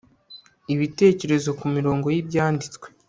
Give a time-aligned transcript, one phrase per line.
[0.73, 2.87] ibitekerezo ku mirongo y' ibyanditswe